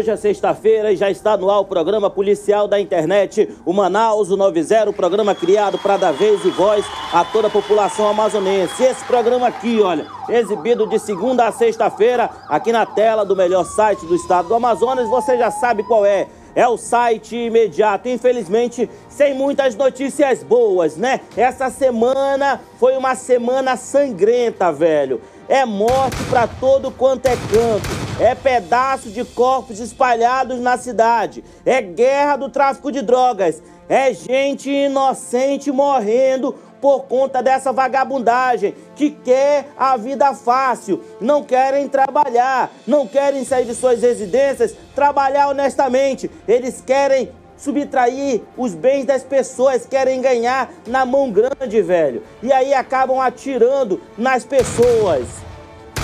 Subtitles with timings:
[0.00, 4.30] Hoje é sexta-feira e já está no ar o programa policial da internet, o Manaus
[4.30, 6.82] 90, programa criado para dar vez e voz
[7.12, 8.82] a toda a população amazonense.
[8.82, 14.06] Esse programa aqui, olha, exibido de segunda a sexta-feira aqui na tela do melhor site
[14.06, 16.28] do estado do Amazonas, você já sabe qual é.
[16.54, 21.20] É o site imediato, infelizmente, sem muitas notícias boas, né?
[21.36, 27.88] Essa semana foi uma semana sangrenta, velho é morte para todo quanto é canto,
[28.20, 34.70] é pedaço de corpos espalhados na cidade, é guerra do tráfico de drogas, é gente
[34.70, 43.04] inocente morrendo por conta dessa vagabundagem, que quer a vida fácil, não querem trabalhar, não
[43.04, 47.28] querem sair de suas residências, trabalhar honestamente, eles querem
[47.60, 52.22] subtrair os bens das pessoas, querem ganhar na mão grande, velho.
[52.42, 55.49] E aí acabam atirando nas pessoas.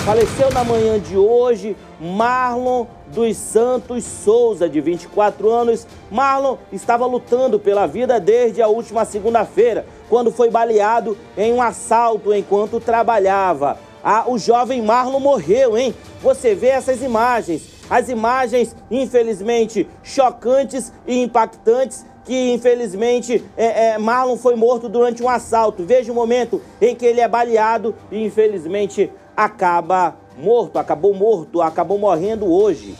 [0.06, 5.84] Faleceu na manhã de hoje Marlon dos Santos Souza, de 24 anos.
[6.08, 12.32] Marlon estava lutando pela vida desde a última segunda-feira, quando foi baleado em um assalto
[12.32, 13.80] enquanto trabalhava.
[14.00, 15.92] Ah, o jovem Marlon morreu, hein?
[16.22, 24.36] Você vê essas imagens as imagens, infelizmente, chocantes e impactantes que infelizmente é, é, Marlon
[24.36, 25.84] foi morto durante um assalto.
[25.84, 31.98] Veja o momento em que ele é baleado e infelizmente acaba morto, acabou morto, acabou
[31.98, 32.96] morrendo hoje.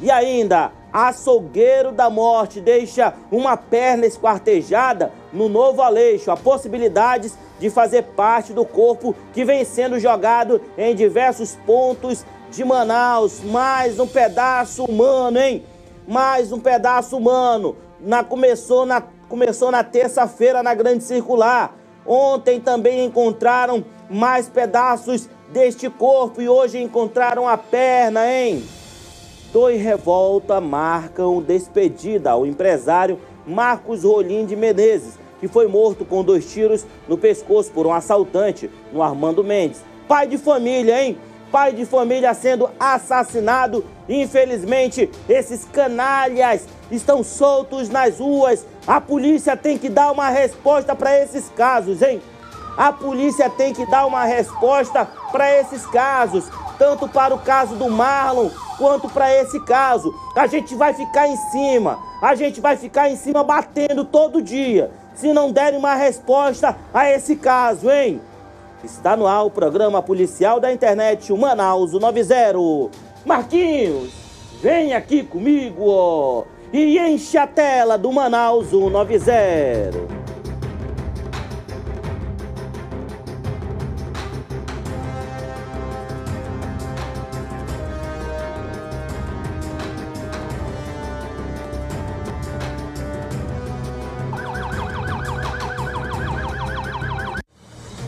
[0.00, 6.30] E ainda, açougueiro da morte deixa uma perna esquartejada no novo Aleixo.
[6.30, 12.64] Há possibilidades de fazer parte do corpo que vem sendo jogado em diversos pontos de
[12.64, 13.40] Manaus.
[13.42, 15.64] Mais um pedaço humano, hein?
[16.06, 17.76] Mais um pedaço humano.
[18.00, 21.74] Na, começou na, começou na terça-feira na Grande Circular.
[22.06, 28.64] Ontem também encontraram mais pedaços deste corpo e hoje encontraram a perna, hein?
[29.52, 36.50] Dois revolta marcam despedida ao empresário Marcos Rolim de Menezes, que foi morto com dois
[36.52, 39.82] tiros no pescoço por um assaltante no Armando Mendes.
[40.08, 41.16] Pai de família, hein?
[41.54, 43.84] pai de família sendo assassinado.
[44.08, 48.66] Infelizmente, esses canalhas estão soltos nas ruas.
[48.84, 52.20] A polícia tem que dar uma resposta para esses casos, hein?
[52.76, 56.44] A polícia tem que dar uma resposta para esses casos,
[56.78, 60.12] tanto para o caso do Marlon quanto para esse caso.
[60.34, 64.90] A gente vai ficar em cima, a gente vai ficar em cima batendo todo dia,
[65.14, 68.20] se não derem uma resposta a esse caso, hein?
[68.82, 72.58] Está no ar o programa policial da internet, o Manaus 90.
[73.24, 74.12] Marquinhos,
[74.60, 76.42] vem aqui comigo, ó,
[76.72, 80.23] e enche a tela do Manaus 90.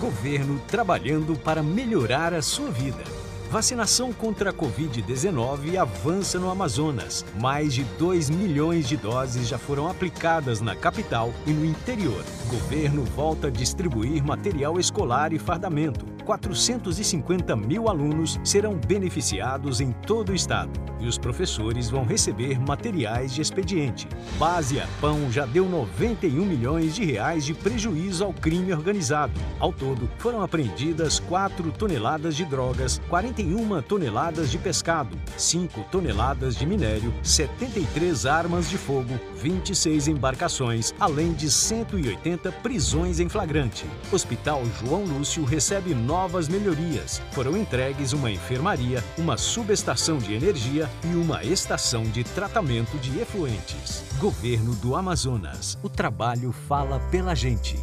[0.07, 3.03] Governo trabalhando para melhorar a sua vida.
[3.51, 7.25] Vacinação contra a Covid-19 avança no Amazonas.
[7.41, 12.25] Mais de 2 milhões de doses já foram aplicadas na capital e no interior.
[12.49, 20.31] Governo volta a distribuir material escolar e fardamento 450 mil alunos serão beneficiados em todo
[20.31, 24.09] o estado e os professores vão receber materiais de expediente.
[24.39, 29.33] Base a Pão já deu 91 milhões de reais de prejuízo ao crime organizado.
[29.61, 36.67] Ao todo, foram apreendidas 4 toneladas de drogas, 41 toneladas de pescado, 5 toneladas de
[36.67, 43.87] minério, 73 armas de fogo, 26 embarcações, além de 180 prisões em flagrante.
[44.13, 47.21] Hospital João Lúcio recebe 9 novas melhorias.
[47.31, 54.03] Foram entregues uma enfermaria, uma subestação de energia e uma estação de tratamento de efluentes.
[54.19, 55.79] Governo do Amazonas.
[55.83, 57.77] O trabalho fala pela gente.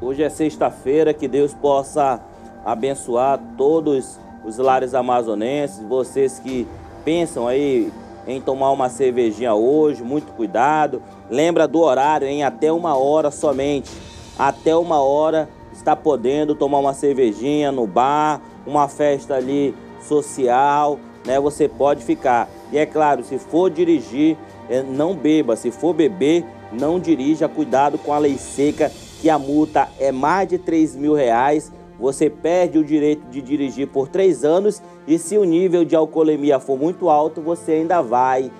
[0.00, 2.20] Hoje é sexta-feira, que Deus possa
[2.64, 6.66] abençoar todos os lares amazonenses, vocês que
[7.04, 7.92] pensam aí
[8.26, 11.02] em tomar uma cervejinha hoje, muito cuidado.
[11.30, 13.90] Lembra do horário, em até uma hora somente.
[14.38, 21.38] Até uma hora está podendo tomar uma cervejinha no bar, uma festa ali social, né?
[21.38, 22.48] Você pode ficar.
[22.72, 24.36] E é claro, se for dirigir,
[24.68, 25.56] é, não beba.
[25.56, 27.48] Se for beber, não dirija.
[27.48, 28.90] Cuidado com a lei seca,
[29.20, 31.72] que a multa é mais de 3 mil reais.
[31.98, 36.58] Você perde o direito de dirigir por três anos e se o nível de alcoolemia
[36.58, 38.50] for muito alto, você ainda vai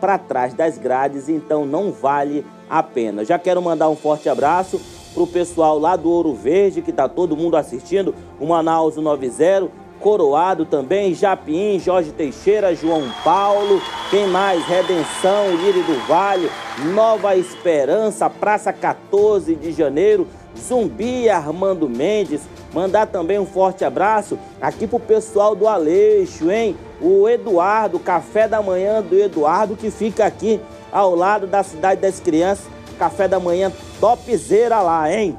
[0.00, 3.24] para trás das grades, então não vale a pena.
[3.24, 4.80] Já quero mandar um forte abraço
[5.14, 9.70] para o pessoal lá do Ouro Verde, que está todo mundo assistindo, o Manaus 90,
[9.98, 13.80] Coroado também, Japim, Jorge Teixeira, João Paulo,
[14.10, 14.62] quem mais?
[14.66, 16.50] Redenção, Lírio do Vale,
[16.94, 20.26] Nova Esperança, Praça 14 de Janeiro,
[20.56, 22.42] Zumbi, Armando Mendes.
[22.76, 26.76] Mandar também um forte abraço aqui pro pessoal do Aleixo, hein?
[27.00, 30.60] O Eduardo, Café da Manhã do Eduardo, que fica aqui
[30.92, 32.66] ao lado da Cidade das Crianças.
[32.98, 35.38] Café da Manhã topzera lá, hein?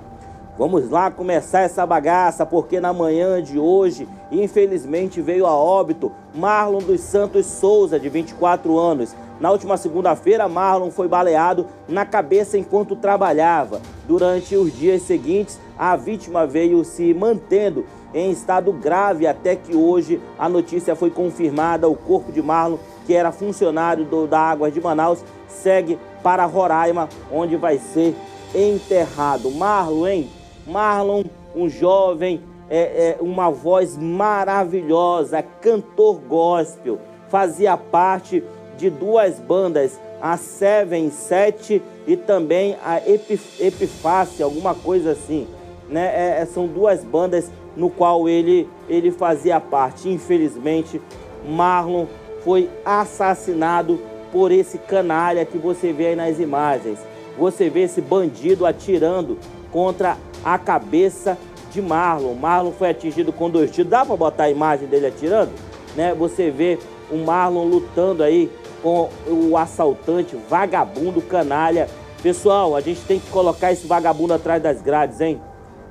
[0.57, 6.79] Vamos lá começar essa bagaça, porque na manhã de hoje, infelizmente, veio a óbito Marlon
[6.79, 9.15] dos Santos Souza, de 24 anos.
[9.39, 13.79] Na última segunda-feira, Marlon foi baleado na cabeça enquanto trabalhava.
[14.07, 20.21] Durante os dias seguintes, a vítima veio se mantendo em estado grave até que hoje
[20.39, 21.89] a notícia foi confirmada.
[21.89, 25.19] O corpo de Marlon, que era funcionário do, da Águas de Manaus,
[25.49, 28.15] segue para Roraima, onde vai ser
[28.55, 29.51] enterrado.
[29.51, 30.29] Marlon, hein?
[30.65, 38.43] Marlon, um jovem, é, é, uma voz maravilhosa, cantor gospel, fazia parte
[38.77, 45.47] de duas bandas, a Seven Sete e também a Epif Epifácia, alguma coisa assim.
[45.89, 46.05] Né?
[46.05, 50.09] É, é, são duas bandas no qual ele, ele fazia parte.
[50.09, 51.01] Infelizmente,
[51.47, 52.05] Marlon
[52.43, 53.99] foi assassinado
[54.31, 56.99] por esse canalha que você vê aí nas imagens.
[57.37, 59.37] Você vê esse bandido atirando
[59.71, 61.37] contra a cabeça
[61.71, 62.33] de Marlon.
[62.33, 63.89] Marlon foi atingido com dois tiros.
[63.89, 65.51] Dá para botar a imagem dele atirando?
[65.95, 66.13] Né?
[66.15, 66.79] Você vê
[67.11, 68.49] o Marlon lutando aí
[68.87, 71.89] com o assaltante, vagabundo, canalha.
[72.23, 75.41] Pessoal, a gente tem que colocar esse vagabundo atrás das grades, hein?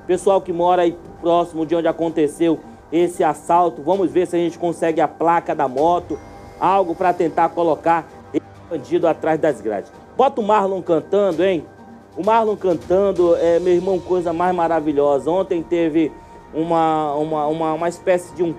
[0.07, 2.59] Pessoal que mora aí próximo de onde aconteceu
[2.91, 6.17] esse assalto, vamos ver se a gente consegue a placa da moto,
[6.59, 9.91] algo para tentar colocar esse bandido atrás das grades.
[10.15, 11.63] Bota o Marlon cantando, hein?
[12.17, 15.29] O Marlon cantando, é, meu irmão, coisa mais maravilhosa.
[15.29, 16.11] Ontem teve
[16.51, 18.55] uma, uma, uma, uma espécie de, um,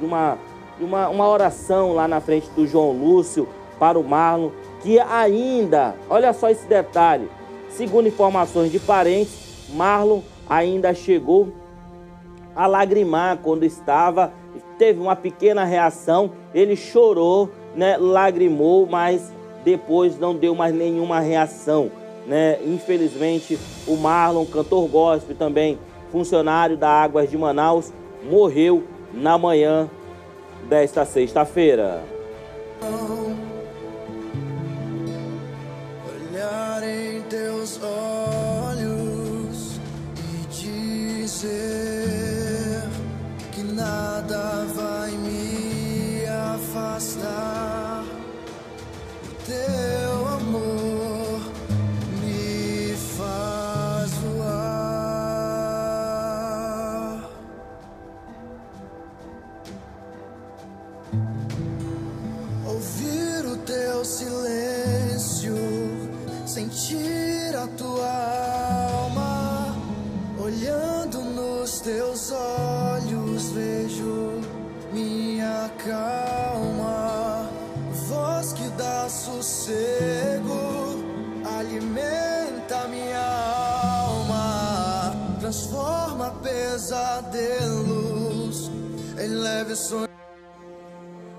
[0.00, 0.38] uma,
[0.80, 3.48] uma, uma oração lá na frente do João Lúcio
[3.82, 4.50] para o Marlon,
[4.80, 7.28] que ainda, olha só esse detalhe,
[7.68, 11.52] segundo informações de parentes, Marlon ainda chegou
[12.54, 14.32] a lagrimar quando estava,
[14.78, 19.32] teve uma pequena reação, ele chorou, né, lagrimou, mas
[19.64, 21.90] depois não deu mais nenhuma reação
[22.24, 22.58] né?
[22.64, 25.76] Infelizmente, o Marlon, cantor gospel também,
[26.12, 27.92] funcionário da Águas de Manaus,
[28.22, 29.90] morreu na manhã
[30.68, 32.00] desta sexta-feira.
[37.62, 39.58] Em teus olhos
[40.18, 40.46] e
[41.22, 42.88] dizer
[43.52, 48.04] que nada vai me afastar
[49.22, 50.91] do teu amor.
[67.76, 68.08] Tua
[69.04, 69.76] alma,
[70.38, 74.40] olhando nos teus olhos, vejo
[74.92, 77.48] minha calma,
[78.08, 81.02] voz que dá sossego,
[81.58, 83.24] alimenta minha
[84.04, 87.82] alma, transforma pesadelos
[89.18, 90.08] em leve sonho.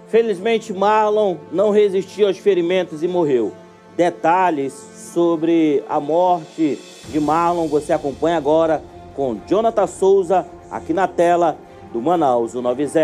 [0.07, 3.51] Felizmente, Marlon não resistiu aos ferimentos e morreu.
[3.97, 6.79] Detalhes sobre a morte
[7.09, 8.83] de Marlon você acompanha agora
[9.15, 11.55] com Jonathan Souza aqui na tela
[11.91, 12.99] do Manaus 90.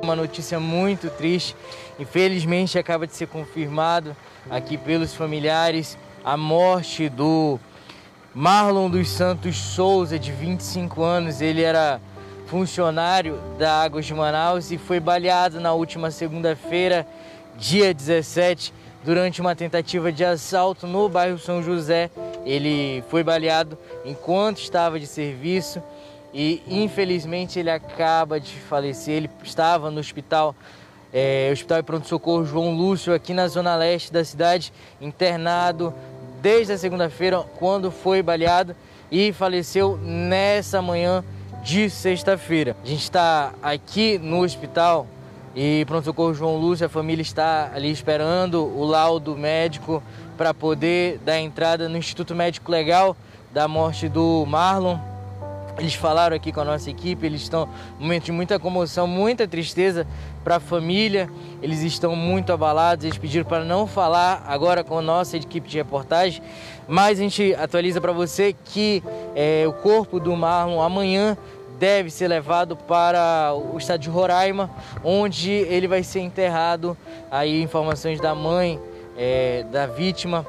[0.00, 1.56] Uma notícia muito triste,
[1.98, 4.16] infelizmente acaba de ser confirmado
[4.48, 7.58] aqui pelos familiares a morte do
[8.34, 11.40] Marlon dos Santos Souza, de 25 anos.
[11.40, 12.00] Ele era
[12.46, 17.06] funcionário da Águas de Manaus e foi baleado na última segunda-feira,
[17.56, 18.72] dia 17,
[19.04, 22.08] durante uma tentativa de assalto no bairro São José.
[22.44, 25.82] Ele foi baleado enquanto estava de serviço
[26.32, 29.14] e infelizmente ele acaba de falecer.
[29.14, 30.54] Ele estava no hospital
[31.12, 35.92] é, Hospital e Pronto Socorro João Lúcio, aqui na zona leste da cidade, internado
[36.40, 38.74] desde a segunda-feira, quando foi baleado
[39.10, 41.24] e faleceu nessa manhã
[41.62, 42.76] de sexta-feira.
[42.82, 45.06] A gente está aqui no hospital
[45.54, 50.02] e Pronto Socorro João Lúcio, a família está ali esperando o laudo médico
[50.36, 53.16] para poder dar entrada no Instituto Médico Legal
[53.52, 54.96] da morte do Marlon.
[55.78, 57.68] eles falaram aqui com a nossa equipe, eles estão
[57.98, 60.06] num momento de muita comoção, muita tristeza
[60.42, 61.28] para a família,
[61.62, 65.76] eles estão muito abalados, eles pediram para não falar agora com a nossa equipe de
[65.76, 66.42] reportagem,
[66.88, 69.02] mas a gente atualiza para você que
[69.34, 71.36] é, o corpo do Marlon amanhã
[71.78, 74.70] deve ser levado para o estado de Roraima,
[75.02, 76.94] onde ele vai ser enterrado.
[77.30, 78.78] Aí informações da mãe
[79.16, 80.46] é, da vítima,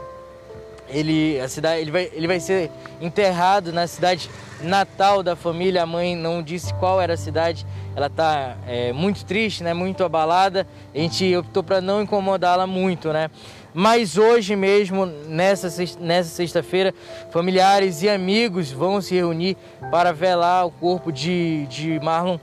[0.90, 2.70] ele, a cidade, ele, vai, ele vai ser
[3.00, 4.30] enterrado na cidade
[4.62, 5.84] natal da família.
[5.84, 7.66] A mãe não disse qual era a cidade.
[7.96, 9.74] Ela está é, muito triste, né?
[9.74, 10.66] Muito abalada.
[10.94, 13.30] A gente optou para não incomodá-la muito, né?
[13.74, 16.94] Mas hoje mesmo, nessa, sexta-feira,
[17.32, 19.56] familiares e amigos vão se reunir
[19.90, 22.38] para velar o corpo de, de Marlon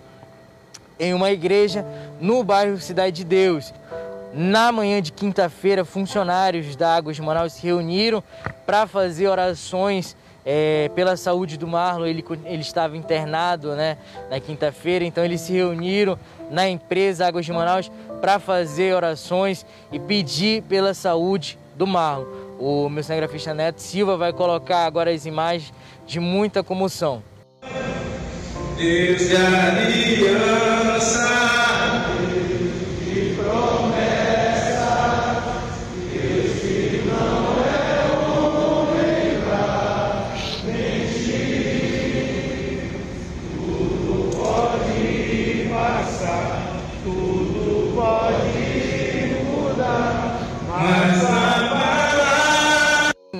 [0.99, 1.85] em uma igreja
[2.21, 3.73] no bairro Cidade de Deus.
[4.33, 8.23] Na manhã de quinta-feira, funcionários da Águas de Manaus se reuniram
[8.67, 10.17] para fazer orações
[10.51, 12.07] é, pela saúde do Marlon.
[12.07, 13.99] Ele, ele estava internado né,
[14.31, 16.19] na quinta-feira, então eles se reuniram
[16.51, 22.25] na empresa Águas de Manaus para fazer orações e pedir pela saúde do Marlon.
[22.59, 25.71] O meu cinegrafista Neto Silva vai colocar agora as imagens
[26.07, 27.23] de muita comoção.
[28.79, 30.89] Deus de aliança.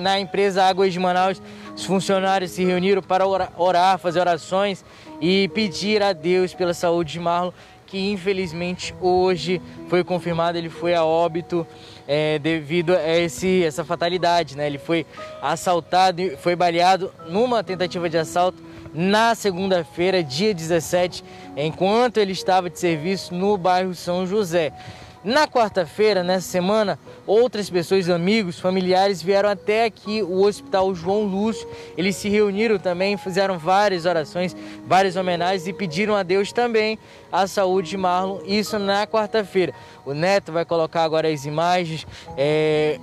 [0.09, 1.39] Na empresa Águas de Manaus,
[1.75, 4.83] os funcionários se reuniram para orar, fazer orações
[5.21, 7.51] e pedir a Deus pela saúde de Marlon,
[7.85, 11.65] que infelizmente hoje foi confirmado, ele foi a óbito
[12.07, 14.57] é, devido a esse, essa fatalidade.
[14.57, 14.65] Né?
[14.65, 15.05] Ele foi
[15.41, 21.23] assaltado, foi baleado numa tentativa de assalto na segunda-feira, dia 17,
[21.55, 24.73] enquanto ele estava de serviço no bairro São José.
[25.21, 26.97] Na quarta-feira, nessa semana,
[27.27, 31.67] outras pessoas, amigos, familiares vieram até aqui o Hospital João Lúcio.
[31.97, 34.55] Eles se reuniram também, fizeram várias orações,
[34.87, 36.97] várias homenagens e pediram a Deus também
[37.29, 38.39] a saúde de Marlon.
[38.45, 39.73] Isso na quarta-feira.
[40.05, 42.07] O Neto vai colocar agora as imagens.
[42.37, 42.97] É,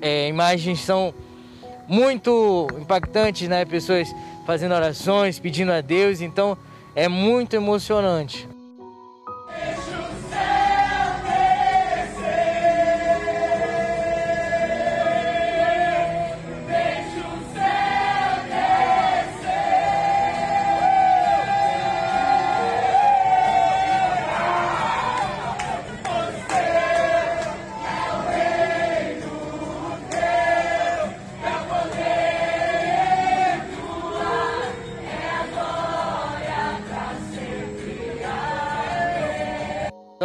[0.00, 1.12] é, imagens são
[1.86, 3.66] muito impactantes, né?
[3.66, 4.08] Pessoas
[4.46, 6.22] fazendo orações, pedindo a Deus.
[6.22, 6.56] Então
[6.94, 8.48] é muito emocionante.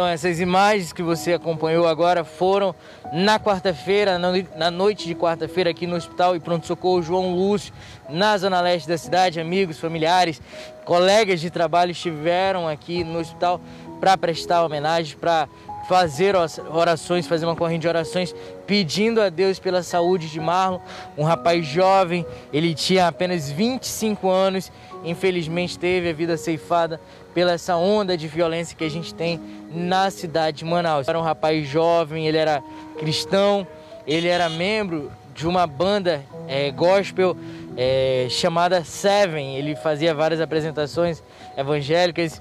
[0.08, 2.74] Essas imagens que você acompanhou agora foram
[3.12, 7.72] na quarta-feira, na noite de quarta-feira aqui no Hospital e Pronto Socorro João Lúcio,
[8.08, 10.40] na zona leste da cidade, amigos, familiares,
[10.84, 13.60] colegas de trabalho estiveram aqui no hospital
[14.00, 15.48] para prestar homenagens, para
[15.88, 18.34] fazer orações, fazer uma corrente de orações,
[18.66, 20.80] pedindo a Deus pela saúde de Marlon,
[21.16, 24.72] um rapaz jovem, ele tinha apenas 25 anos,
[25.04, 27.00] infelizmente teve a vida ceifada
[27.36, 29.38] pela essa onda de violência que a gente tem
[29.70, 31.06] na cidade de Manaus.
[31.06, 32.62] Era um rapaz jovem, ele era
[32.98, 33.66] cristão,
[34.06, 37.36] ele era membro de uma banda é, gospel
[37.76, 39.54] é, chamada Seven.
[39.54, 41.22] Ele fazia várias apresentações
[41.58, 42.40] evangélicas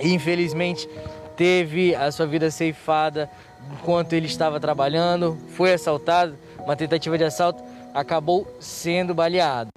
[0.00, 0.88] e infelizmente
[1.36, 3.28] teve a sua vida ceifada
[3.74, 6.34] enquanto ele estava trabalhando, foi assaltado,
[6.64, 7.62] uma tentativa de assalto,
[7.92, 9.68] acabou sendo baleado.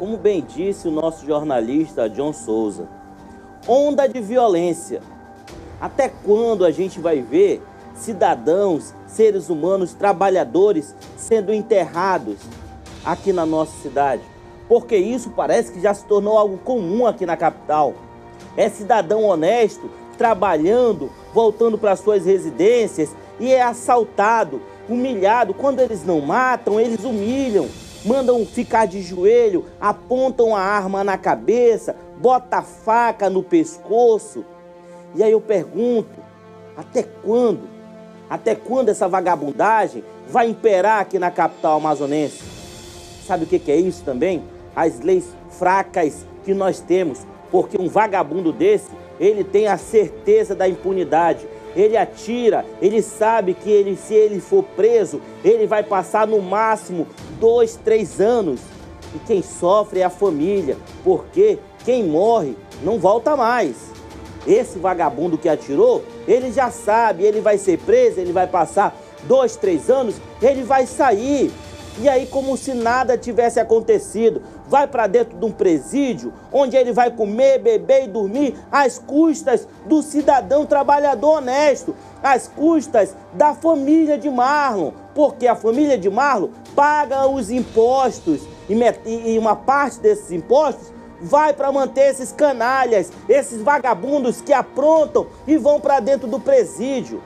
[0.00, 2.88] Como bem disse o nosso jornalista John Souza,
[3.68, 5.02] onda de violência.
[5.78, 7.62] Até quando a gente vai ver
[7.94, 12.38] cidadãos, seres humanos, trabalhadores sendo enterrados
[13.04, 14.22] aqui na nossa cidade?
[14.70, 17.92] porque isso parece que já se tornou algo comum aqui na capital.
[18.56, 25.52] É cidadão honesto, trabalhando, voltando para suas residências e é assaltado, humilhado.
[25.52, 27.66] Quando eles não matam, eles humilham,
[28.04, 34.44] mandam ficar de joelho, apontam a arma na cabeça, bota a faca no pescoço.
[35.14, 36.18] E aí eu pergunto,
[36.76, 37.68] até quando?
[38.28, 42.42] Até quando essa vagabundagem vai imperar aqui na capital amazonense?
[43.26, 44.42] Sabe o que é isso também?
[44.74, 50.68] as leis fracas que nós temos, porque um vagabundo desse, ele tem a certeza da
[50.68, 51.46] impunidade.
[51.74, 57.06] Ele atira, ele sabe que ele, se ele for preso, ele vai passar no máximo
[57.38, 58.60] dois, três anos.
[59.14, 63.90] E quem sofre é a família, porque quem morre não volta mais.
[64.46, 69.56] Esse vagabundo que atirou, ele já sabe, ele vai ser preso, ele vai passar dois,
[69.56, 71.50] três anos, ele vai sair.
[72.00, 76.92] E aí, como se nada tivesse acontecido, vai para dentro de um presídio, onde ele
[76.92, 84.16] vai comer, beber e dormir às custas do cidadão trabalhador honesto, às custas da família
[84.16, 90.92] de Marlon, porque a família de Marlon paga os impostos e uma parte desses impostos
[91.20, 97.20] vai para manter esses canalhas, esses vagabundos que aprontam e vão para dentro do presídio.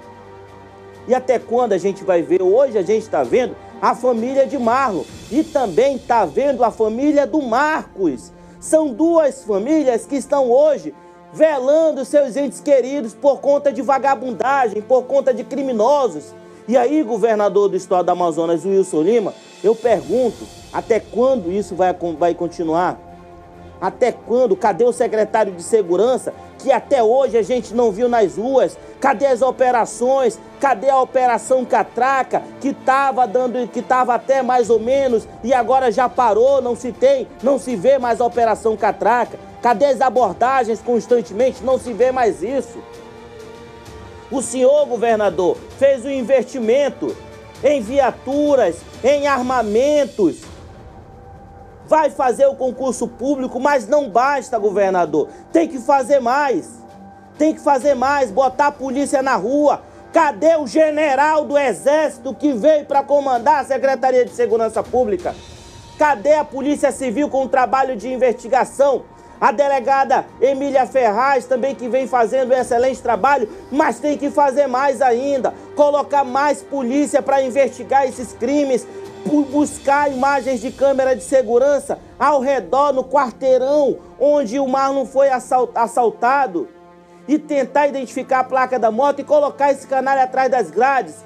[1.06, 2.40] E até quando a gente vai ver?
[2.40, 7.26] Hoje a gente está vendo a família de Marlon e também está vendo a família
[7.26, 8.32] do Marcos.
[8.58, 10.94] São duas famílias que estão hoje
[11.34, 16.32] velando seus entes queridos por conta de vagabundagem, por conta de criminosos.
[16.66, 21.94] E aí, governador do estado do Amazonas, Wilson Lima, eu pergunto, até quando isso vai,
[22.18, 22.98] vai continuar?
[23.84, 24.56] Até quando?
[24.56, 28.78] Cadê o secretário de segurança que até hoje a gente não viu nas ruas?
[28.98, 30.40] Cadê as operações?
[30.58, 35.92] Cadê a operação Catraca que estava dando, que estava até mais ou menos e agora
[35.92, 39.38] já parou, não se tem, não se vê mais a operação Catraca?
[39.60, 41.62] Cadê as abordagens constantemente?
[41.62, 42.78] Não se vê mais isso.
[44.30, 47.14] O senhor governador fez um investimento
[47.62, 50.53] em viaturas, em armamentos,
[51.86, 55.28] vai fazer o concurso público, mas não basta, governador.
[55.52, 56.82] Tem que fazer mais.
[57.38, 59.82] Tem que fazer mais, botar a polícia na rua.
[60.12, 65.35] Cadê o general do Exército que veio para comandar a Secretaria de Segurança Pública?
[65.98, 69.02] Cadê a Polícia Civil com o trabalho de investigação?
[69.44, 74.66] A delegada Emília Ferraz também que vem fazendo um excelente trabalho, mas tem que fazer
[74.66, 75.52] mais ainda.
[75.76, 78.88] Colocar mais polícia para investigar esses crimes,
[79.52, 86.66] buscar imagens de câmera de segurança ao redor no quarteirão onde o Marlon foi assaltado
[87.28, 91.16] e tentar identificar a placa da moto e colocar esse canalha atrás das grades.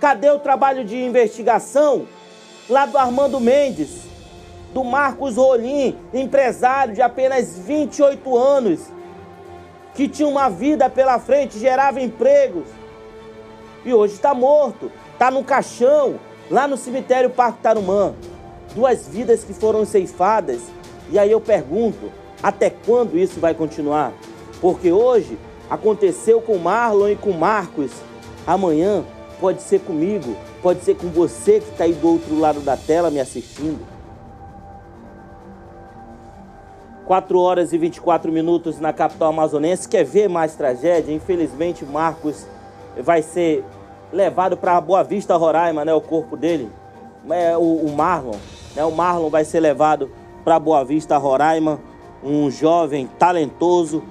[0.00, 2.04] Cadê o trabalho de investigação
[2.68, 4.09] lá do Armando Mendes,
[4.72, 8.80] do Marcos Rolim, empresário de apenas 28 anos,
[9.94, 12.64] que tinha uma vida pela frente, gerava empregos
[13.84, 16.18] e hoje está morto, está no caixão,
[16.50, 18.14] lá no cemitério Parque Tarumã.
[18.74, 20.60] Duas vidas que foram ceifadas.
[21.10, 24.12] E aí eu pergunto, até quando isso vai continuar?
[24.60, 27.90] Porque hoje aconteceu com Marlon e com Marcos.
[28.46, 29.02] Amanhã
[29.40, 33.10] pode ser comigo, pode ser com você que está aí do outro lado da tela
[33.10, 33.80] me assistindo.
[37.10, 39.88] 4 horas e 24 minutos na capital amazonense.
[39.88, 41.12] Quer ver mais tragédia?
[41.12, 42.46] Infelizmente, Marcos
[43.02, 43.64] vai ser
[44.12, 45.92] levado para Boa Vista, Roraima, né?
[45.92, 46.70] O corpo dele,
[47.28, 48.36] é, o, o Marlon,
[48.76, 48.84] né?
[48.84, 50.08] O Marlon vai ser levado
[50.44, 51.80] para Boa Vista, Roraima,
[52.22, 54.04] um jovem talentoso,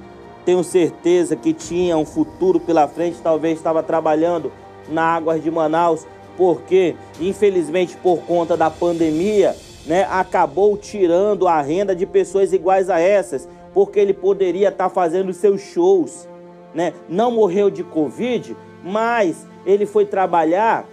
[0.43, 4.51] tenho certeza que tinha um futuro pela frente, talvez estava trabalhando
[4.89, 9.55] na Águas de Manaus, porque infelizmente por conta da pandemia,
[9.89, 14.89] né, acabou tirando a renda de pessoas iguais a essas, porque ele poderia estar tá
[14.89, 16.29] fazendo seus shows,
[16.75, 16.93] né?
[17.09, 20.85] Não morreu de Covid, mas ele foi trabalhar,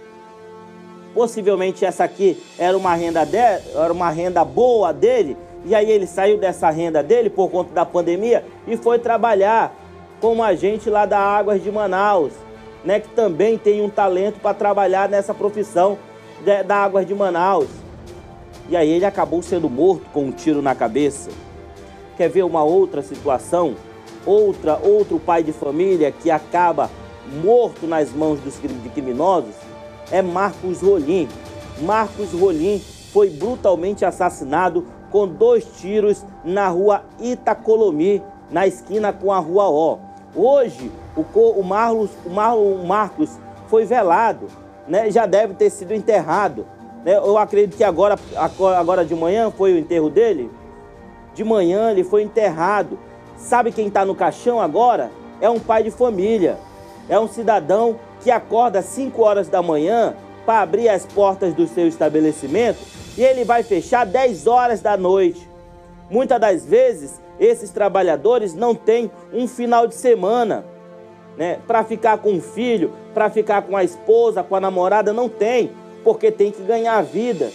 [1.13, 6.07] possivelmente essa aqui era uma renda de, era uma renda boa dele, e aí ele
[6.07, 9.75] saiu dessa renda dele por conta da pandemia e foi trabalhar
[10.19, 12.33] como agente lá da Águas de Manaus,
[12.83, 15.99] né, que também tem um talento para trabalhar nessa profissão
[16.43, 17.86] de, da Águas de Manaus.
[18.69, 21.29] E aí ele acabou sendo morto com um tiro na cabeça.
[22.17, 23.75] Quer ver uma outra situação?
[24.25, 26.89] Outra, outro pai de família que acaba
[27.43, 28.59] morto nas mãos dos
[28.93, 29.55] criminosos
[30.11, 31.27] é Marcos Rolim.
[31.81, 32.81] Marcos Rolim
[33.13, 39.99] foi brutalmente assassinado com dois tiros na rua Itacolomi, na esquina com a rua O.
[40.35, 44.47] Hoje, o, o, Marlos, o, o Marcos foi velado,
[44.87, 45.09] né?
[45.09, 46.65] já deve ter sido enterrado.
[47.07, 47.17] Né?
[47.17, 48.19] Eu acredito que agora,
[48.77, 50.51] agora de manhã foi o enterro dele.
[51.33, 52.99] De manhã ele foi enterrado.
[53.37, 55.09] Sabe quem está no caixão agora?
[55.39, 56.57] É um pai de família
[57.09, 60.15] é um cidadão que acorda às 5 horas da manhã
[60.45, 62.79] para abrir as portas do seu estabelecimento
[63.17, 65.47] e ele vai fechar 10 horas da noite.
[66.09, 70.65] Muitas das vezes, esses trabalhadores não têm um final de semana
[71.37, 75.29] né, para ficar com o filho, para ficar com a esposa, com a namorada, não
[75.29, 75.71] tem,
[76.07, 77.51] porque tem que ganhar vida,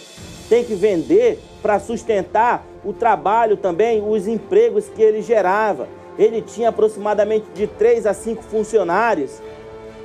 [0.47, 5.87] tem que vender para sustentar o trabalho também, os empregos que ele gerava
[6.19, 9.41] ele tinha aproximadamente de 3 a 5 funcionários.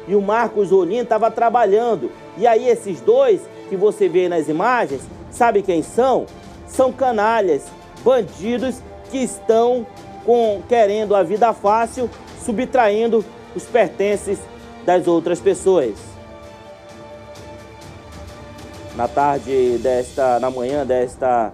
[0.07, 2.11] E o Marcos Olim estava trabalhando.
[2.39, 6.25] E aí esses dois que você vê nas imagens Sabe quem são?
[6.67, 7.67] São canalhas,
[8.03, 8.77] bandidos
[9.11, 9.87] que estão
[10.25, 12.09] com, querendo a vida fácil,
[12.43, 13.23] subtraindo
[13.55, 14.39] os pertences
[14.87, 16.18] das outras pessoas.
[18.99, 21.53] Na tarde desta, na manhã desta,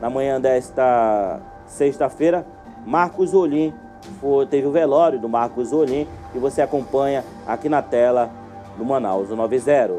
[0.00, 2.46] na manhã desta sexta-feira,
[2.86, 3.74] Marcos Olim
[4.20, 8.30] foi, teve o velório do Marcos Olim e você acompanha aqui na tela
[8.76, 9.90] do Manaus 90.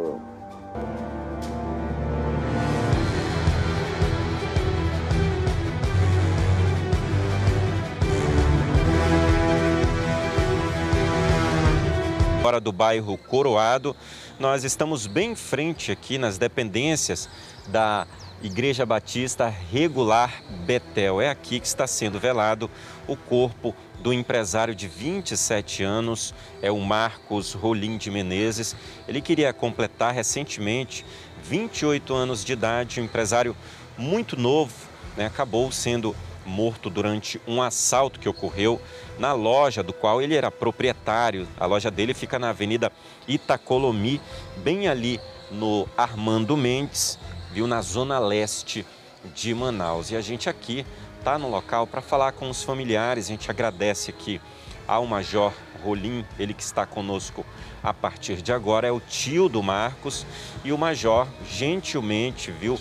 [12.42, 13.94] Fora do bairro Coroado,
[14.39, 17.30] nós estamos bem em frente aqui nas dependências
[17.67, 18.08] da
[18.41, 21.19] Igreja Batista Regular Betel.
[21.19, 22.71] É aqui que está sendo velado
[23.06, 28.78] o corpo do empresário de 27 anos, é o Marcos Rolim de Menezes.
[29.10, 31.06] Ele queria completar recentemente
[31.43, 33.54] 28 anos de idade, um empresário
[33.97, 34.73] muito novo,
[35.17, 35.25] né?
[35.25, 38.82] acabou sendo morto durante um assalto que ocorreu
[39.17, 41.47] na loja do qual ele era proprietário.
[41.60, 42.91] A loja dele fica na Avenida
[43.28, 44.21] Itacolomi,
[44.58, 45.19] bem ali
[45.52, 47.19] no Armando Mendes,
[47.52, 48.86] viu na zona leste
[49.34, 50.12] de Manaus.
[50.12, 50.86] E a gente aqui
[51.17, 53.25] está no local para falar com os familiares.
[53.25, 54.39] A gente agradece aqui
[54.88, 57.45] ao Major Rolim, ele que está conosco
[57.82, 60.25] a partir de agora, é o tio do Marcos
[60.63, 62.78] e o Major gentilmente, viu,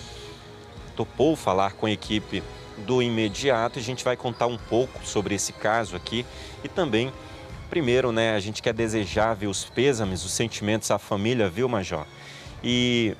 [0.97, 2.43] topou falar com a equipe
[2.87, 3.79] do imediato.
[3.79, 6.25] A gente vai contar um pouco sobre esse caso aqui
[6.63, 7.13] e também,
[7.71, 12.07] primeiro, né, a gente quer desejar ver os pêsames, os sentimentos à família, viu, Major?
[12.63, 13.17] E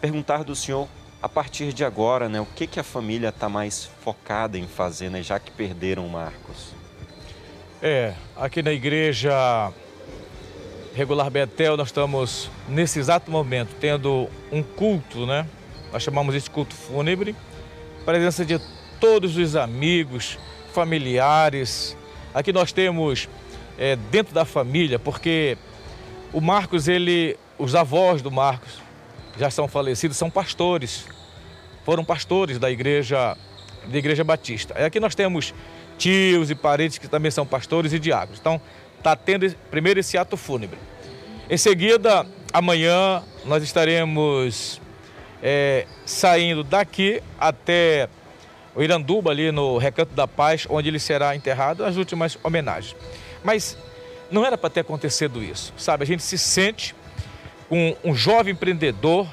[0.00, 0.88] perguntar do senhor
[1.22, 5.10] a partir de agora, né, o que, que a família está mais focada em fazer,
[5.10, 6.74] né, já que perderam o Marcos?
[7.82, 9.72] É, aqui na igreja
[10.94, 15.46] regular Betel, nós estamos nesse exato momento tendo um culto, né?
[15.92, 17.36] Nós chamamos esse culto fúnebre,
[18.04, 18.60] presença de
[19.00, 20.38] todos os amigos,
[20.72, 21.96] familiares.
[22.34, 23.28] Aqui nós temos
[23.78, 25.56] é, dentro da família, porque
[26.32, 28.80] o Marcos, ele, os avós do Marcos,
[29.38, 31.06] já são falecidos, são pastores.
[31.84, 33.36] Foram pastores da igreja,
[33.86, 34.74] da igreja batista.
[34.78, 35.54] E aqui nós temos
[35.96, 38.38] tios e parentes que também são pastores e diáconos.
[38.38, 38.60] Então,
[38.98, 40.78] está tendo primeiro esse ato fúnebre.
[41.48, 44.80] Em seguida, amanhã, nós estaremos
[45.42, 48.08] é, saindo daqui até
[48.78, 52.94] o Iranduba, ali no Recanto da Paz, onde ele será enterrado, as últimas homenagens.
[53.42, 53.76] Mas
[54.30, 56.04] não era para ter acontecido isso, sabe?
[56.04, 56.94] A gente se sente
[57.68, 59.26] com um jovem empreendedor,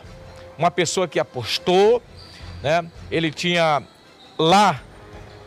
[0.57, 2.01] uma pessoa que apostou,
[2.63, 2.89] né?
[3.11, 3.83] Ele tinha
[4.35, 4.81] lá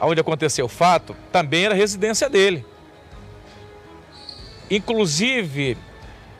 [0.00, 2.64] onde aconteceu o fato, também era residência dele.
[4.70, 5.76] Inclusive,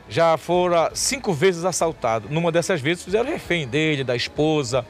[0.07, 2.29] já fora cinco vezes assaltado.
[2.29, 4.85] Numa dessas vezes fizeram refém dele, da esposa,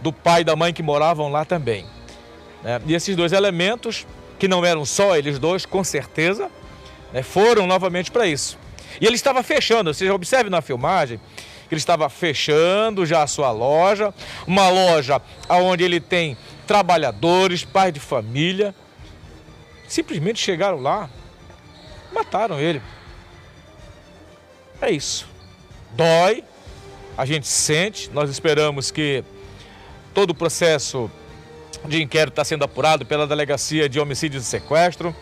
[0.00, 1.84] do pai e da mãe que moravam lá também.
[2.62, 2.80] Né?
[2.86, 4.06] E esses dois elementos,
[4.38, 6.50] que não eram só eles dois, com certeza,
[7.12, 8.58] né, foram novamente para isso.
[9.00, 11.18] E ele estava fechando, você observe na filmagem
[11.68, 14.12] que ele estava fechando já a sua loja,
[14.46, 18.74] uma loja onde ele tem trabalhadores, pais de família.
[19.88, 21.08] Simplesmente chegaram lá,
[22.12, 22.82] mataram ele.
[24.82, 25.26] É isso.
[25.92, 26.44] Dói,
[27.16, 29.24] a gente sente, nós esperamos que
[30.12, 31.10] todo o processo
[31.86, 35.14] de inquérito está sendo apurado pela Delegacia de Homicídios e Sequestro,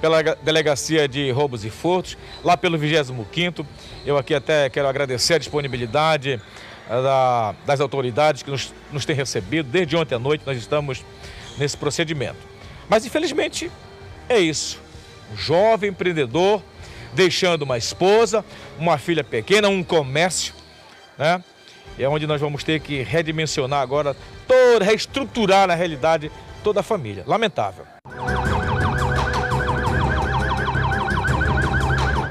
[0.00, 3.64] pela Delegacia de Roubos e Furtos, lá pelo 25º.
[4.04, 6.40] Eu aqui até quero agradecer a disponibilidade
[6.88, 9.68] eh, da, das autoridades que nos, nos têm recebido.
[9.68, 11.04] Desde ontem à noite nós estamos
[11.58, 12.38] nesse procedimento.
[12.88, 13.70] Mas infelizmente
[14.28, 14.80] é isso.
[15.32, 16.62] Um jovem empreendedor
[17.12, 18.44] deixando uma esposa,
[18.78, 20.54] uma filha pequena, um comércio,
[21.18, 21.42] né?
[21.98, 26.30] É onde nós vamos ter que redimensionar agora, toda, reestruturar na realidade
[26.62, 27.24] toda a família.
[27.26, 27.84] Lamentável.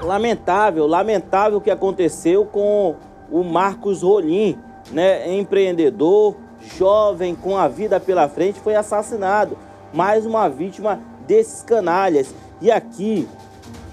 [0.02, 2.96] Lamentável, lamentável o que aconteceu com
[3.30, 4.58] o Marcos Rolim,
[4.92, 5.32] né?
[5.38, 6.36] Empreendedor,
[6.78, 9.58] jovem, com a vida pela frente, foi assassinado.
[9.94, 12.34] Mais uma vítima desses canalhas.
[12.60, 13.28] E aqui,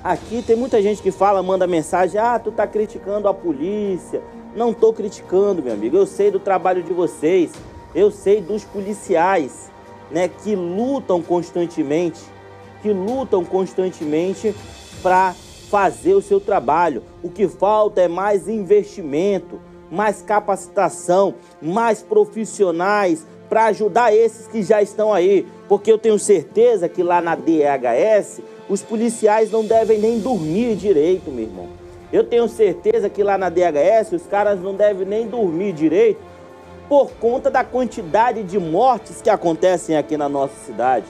[0.03, 4.23] aqui tem muita gente que fala, manda mensagem, ah, tu tá criticando a polícia,
[4.57, 5.97] não estou criticando, meu amigo.
[5.97, 7.53] Eu sei do trabalho de vocês.
[7.95, 9.71] Eu sei dos policiais,
[10.11, 12.21] né, que lutam constantemente,
[12.83, 14.55] que lutam constantemente
[15.03, 15.35] para
[15.71, 17.03] fazer o seu trabalho.
[17.23, 24.83] O que falta é mais investimento, mais capacitação, mais profissionais para ajudar esses que já
[24.83, 30.19] estão aí, porque eu tenho certeza que lá na DHS os policiais não devem nem
[30.19, 31.86] dormir direito, meu irmão.
[32.13, 36.21] Eu tenho certeza que lá na DHS os caras não devem nem dormir direito,
[36.89, 41.07] por conta da quantidade de mortes que acontecem aqui na nossa cidade.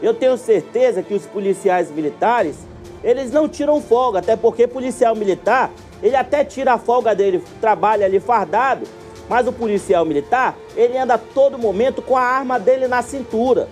[0.00, 2.56] Eu tenho certeza que os policiais militares,
[3.02, 8.06] eles não tiram folga, até porque policial militar, ele até tira a folga dele, trabalha
[8.06, 8.86] ali fardado,
[9.28, 13.68] mas o policial militar, ele anda todo momento com a arma dele na cintura,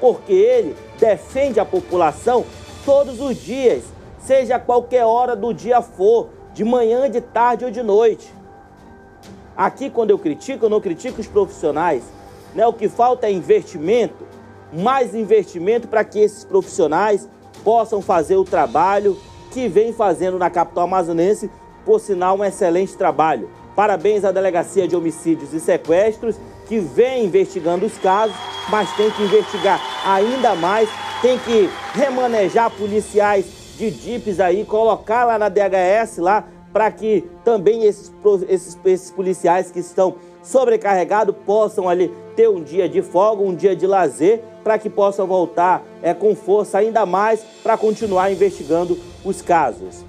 [0.00, 2.44] porque ele defende a população
[2.84, 3.82] todos os dias,
[4.26, 8.34] seja qualquer hora do dia for, de manhã, de tarde ou de noite.
[9.56, 12.02] Aqui, quando eu critico, eu não critico os profissionais.
[12.54, 12.66] Né?
[12.66, 14.26] O que falta é investimento,
[14.72, 17.28] mais investimento para que esses profissionais
[17.62, 19.16] possam fazer o trabalho
[19.52, 21.48] que vem fazendo na capital amazonense,
[21.84, 23.48] por sinal, um excelente trabalho.
[23.76, 26.36] Parabéns à Delegacia de Homicídios e Sequestros,
[26.66, 28.34] que vem investigando os casos,
[28.68, 30.88] mas tem que investigar ainda mais,
[31.22, 37.84] tem que remanejar policiais de DIPs aí, colocar lá na DHS, lá para que também
[37.84, 38.12] esses,
[38.48, 43.74] esses, esses policiais que estão sobrecarregados possam ali ter um dia de folga, um dia
[43.74, 49.40] de lazer, para que possam voltar é, com força ainda mais para continuar investigando os
[49.40, 50.04] casos.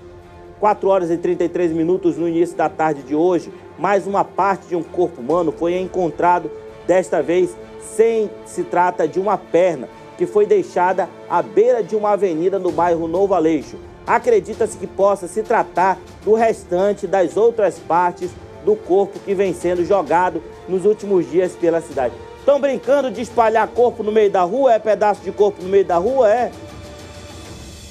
[0.60, 4.76] 4 horas e 33 minutos no início da tarde de hoje, mais uma parte de
[4.76, 6.50] um corpo humano foi encontrado,
[6.88, 7.56] desta vez
[7.96, 12.72] sem se trata de uma perna, que foi deixada à beira de uma avenida no
[12.72, 13.78] bairro Novo Aleixo
[14.08, 18.32] acredita-se que possa se tratar do restante das outras partes
[18.64, 22.16] do corpo que vem sendo jogado nos últimos dias pela cidade.
[22.40, 24.74] Estão brincando de espalhar corpo no meio da rua?
[24.74, 26.32] É pedaço de corpo no meio da rua?
[26.32, 26.52] É.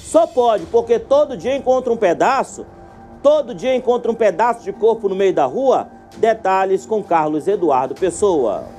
[0.03, 2.65] Só pode, porque todo dia encontra um pedaço,
[3.21, 5.87] todo dia encontra um pedaço de corpo no meio da rua.
[6.17, 8.76] Detalhes com Carlos Eduardo Pessoa.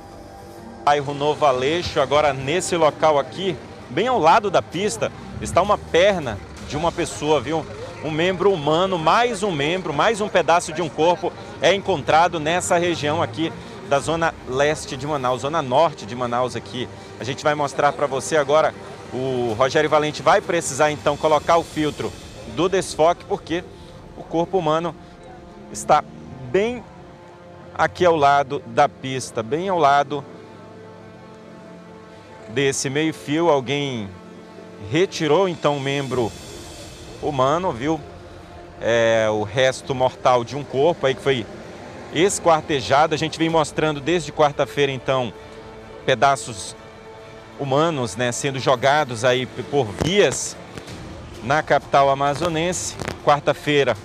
[0.89, 3.55] Bairro Novo Aleixo, agora nesse local aqui,
[3.91, 6.35] bem ao lado da pista, está uma perna
[6.67, 7.63] de uma pessoa, viu?
[8.03, 12.75] Um membro humano, mais um membro, mais um pedaço de um corpo é encontrado nessa
[12.79, 13.53] região aqui
[13.87, 16.89] da zona leste de Manaus, zona norte de Manaus aqui.
[17.19, 18.73] A gente vai mostrar para você agora.
[19.13, 22.11] O Rogério Valente vai precisar então colocar o filtro
[22.55, 23.63] do desfoque porque
[24.17, 24.95] o corpo humano
[25.71, 26.03] está
[26.51, 26.83] bem
[27.75, 30.25] aqui ao lado da pista, bem ao lado
[32.49, 33.49] desse meio-fio.
[33.49, 34.09] Alguém
[34.91, 36.31] retirou então o membro
[37.21, 37.99] humano, viu?
[38.81, 41.45] É, o resto mortal de um corpo aí que foi
[42.13, 43.13] esquartejado.
[43.13, 45.33] A gente vem mostrando desde quarta-feira, então,
[46.05, 46.75] pedaços
[47.59, 50.55] humanos, né, sendo jogados aí por vias
[51.43, 52.95] na capital amazonense.
[53.25, 53.97] Quarta-feira,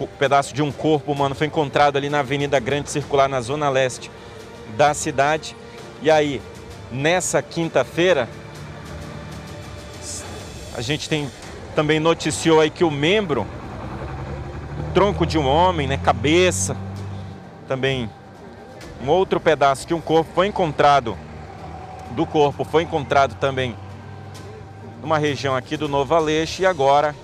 [0.00, 3.68] um pedaço de um corpo humano foi encontrado ali na Avenida Grande Circular, na zona
[3.68, 4.10] leste
[4.76, 5.56] da cidade.
[6.02, 6.42] E aí,
[6.90, 8.28] nessa quinta-feira,
[10.76, 11.30] a gente tem
[11.74, 13.46] também noticiou aí que o membro,
[14.92, 16.76] tronco de um homem, né, cabeça,
[17.66, 18.08] também
[19.02, 21.16] um outro pedaço que um corpo foi encontrado
[22.12, 23.76] do corpo foi encontrado também
[25.00, 27.14] numa região aqui do Novo Aleixo e agora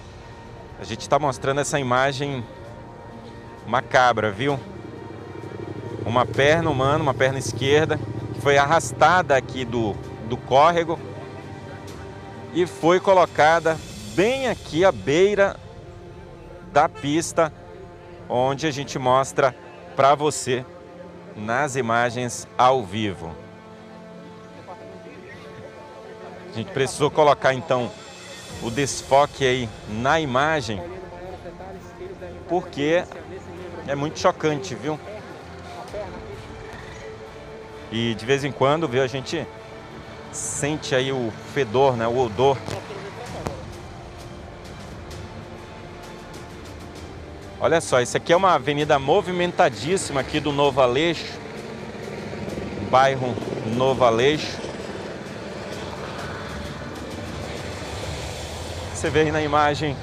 [0.81, 2.45] a gente está mostrando essa imagem
[3.67, 4.59] macabra, viu?
[6.05, 9.93] Uma perna humana, uma perna esquerda, que foi arrastada aqui do,
[10.29, 10.99] do córrego
[12.55, 13.79] e foi colocada
[14.15, 15.57] bem aqui à beira
[16.73, 17.53] da pista,
[18.29, 19.55] onde a gente mostra
[19.95, 20.65] para você
[21.37, 23.35] nas imagens ao vivo.
[26.51, 27.91] A gente precisou colocar então
[28.63, 30.83] o desfoque aí na imagem,
[32.49, 33.05] porque
[33.87, 34.99] é muito chocante, viu?
[37.93, 39.47] E de vez em quando, viu, a gente
[40.33, 42.57] sente aí o fedor, né, o odor
[47.63, 51.39] Olha só, isso aqui é uma avenida movimentadíssima aqui do Novo Aleixo,
[52.91, 53.35] bairro
[53.77, 54.57] Novo Aleixo.
[58.95, 59.95] Você vê aí na imagem.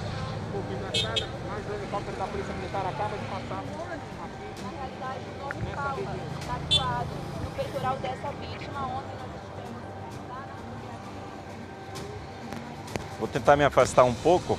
[13.19, 14.57] Vou tentar me afastar um pouco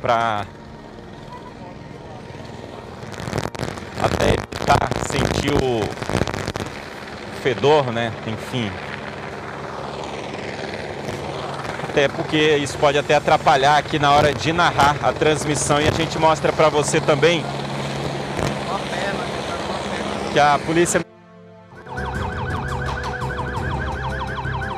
[0.00, 0.46] para
[4.02, 5.80] até evitar sentir o
[7.42, 8.12] fedor, né?
[8.26, 8.70] Enfim.
[11.88, 15.90] Até porque isso pode até atrapalhar aqui na hora de narrar a transmissão e a
[15.90, 17.44] gente mostra para você também
[20.32, 21.09] que a polícia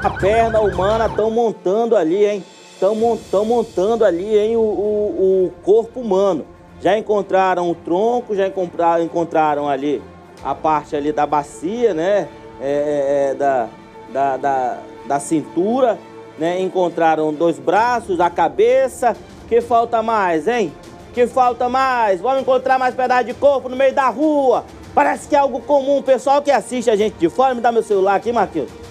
[0.02, 2.44] a perna humana estão montando ali, hein?
[2.74, 6.44] Estão montando ali, hein, o, o, o corpo humano.
[6.80, 10.02] Já encontraram o tronco, já encontraram, encontraram ali
[10.42, 12.26] a parte ali da bacia, né?
[12.60, 13.68] É, é, é da,
[14.12, 15.96] da, da, da cintura,
[16.36, 16.60] né?
[16.60, 19.16] Encontraram dois braços, a cabeça.
[19.48, 20.72] Que falta mais, hein?
[21.14, 22.20] Que falta mais?
[22.20, 24.64] Vamos encontrar mais pedaço de corpo no meio da rua.
[24.92, 25.98] Parece que é algo comum.
[25.98, 28.81] O pessoal que assiste a gente de fora, me dá meu celular aqui, Marquinhos.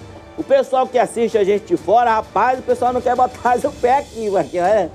[0.42, 3.72] O pessoal que assiste a gente de fora, rapaz, o pessoal não quer botar o
[3.74, 4.66] pé aqui, Marquinhos.
[4.66, 4.90] É.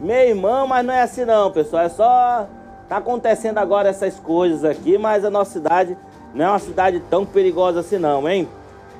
[0.00, 1.82] Meu irmão, mas não é assim não, pessoal.
[1.82, 2.48] É só.
[2.88, 5.98] Tá acontecendo agora essas coisas aqui, mas a nossa cidade
[6.32, 8.48] não é uma cidade tão perigosa assim não, hein?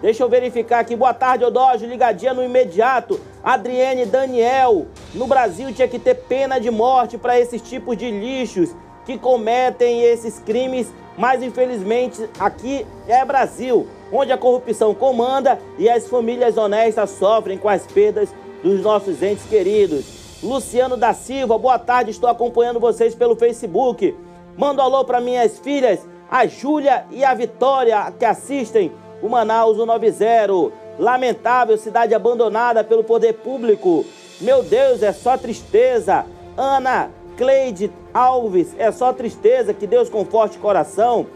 [0.03, 0.95] Deixa eu verificar aqui.
[0.95, 1.89] Boa tarde, Odógio.
[1.89, 3.19] Ligadinha no imediato.
[3.43, 4.89] Adriane Daniel.
[5.15, 8.75] No Brasil tinha que ter pena de morte para esses tipos de lixos
[9.07, 16.09] que cometem esses crimes, mas infelizmente aqui é Brasil, onde a corrupção comanda e as
[16.09, 18.29] famílias honestas sofrem com as perdas
[18.62, 20.05] dos nossos entes queridos.
[20.42, 24.14] Luciano da Silva, boa tarde, estou acompanhando vocês pelo Facebook.
[24.59, 28.92] Mando alô para minhas filhas, a Júlia e a Vitória, que assistem
[29.23, 30.87] o Manaus 190.
[30.99, 34.05] Lamentável cidade abandonada pelo poder público.
[34.40, 36.25] Meu Deus, é só tristeza.
[36.57, 39.75] Ana Cleide Alves, é só tristeza.
[39.75, 41.27] Que Deus conforte o coração.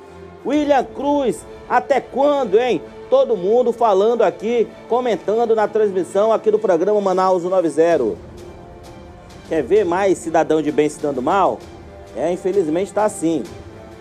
[0.44, 2.80] William Cruz, até quando, hein?
[3.10, 8.16] Todo mundo falando aqui, comentando na transmissão aqui do programa Manaus 190.
[9.48, 11.58] Quer ver mais cidadão de bem se dando mal?
[12.16, 13.42] É, infelizmente está assim.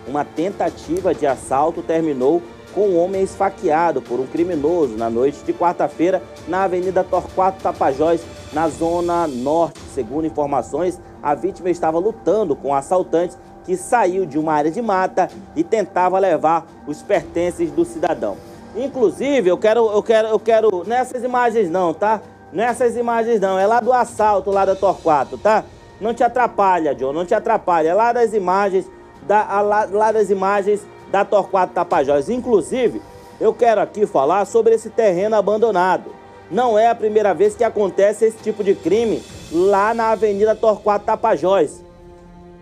[0.07, 2.41] Uma tentativa de assalto terminou
[2.73, 8.21] com um homem esfaqueado por um criminoso na noite de quarta-feira na Avenida Torquato Tapajós,
[8.53, 9.79] na zona norte.
[9.93, 15.29] Segundo informações, a vítima estava lutando com assaltantes que saiu de uma área de mata
[15.55, 18.37] e tentava levar os pertences do cidadão.
[18.75, 22.21] Inclusive, eu quero, eu quero, eu quero nessas imagens não, tá?
[22.51, 25.63] Nessas imagens não, é lá do assalto lá da Torquato, tá?
[25.99, 27.89] Não te atrapalha, John, não te atrapalha.
[27.89, 28.89] É lá das imagens,
[29.27, 32.29] da, lá, lá das imagens da Torquato Tapajós.
[32.29, 33.01] Inclusive,
[33.39, 36.18] eu quero aqui falar sobre esse terreno abandonado.
[36.51, 41.05] Não é a primeira vez que acontece esse tipo de crime lá na Avenida Torquato
[41.05, 41.83] Tapajós.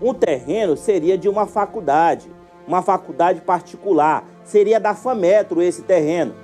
[0.02, 2.30] Um terreno seria de uma faculdade,
[2.68, 4.26] uma faculdade particular.
[4.44, 6.36] Seria da FAMetro esse terreno.